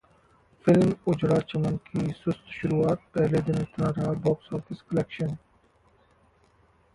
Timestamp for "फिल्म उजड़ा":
0.65-1.37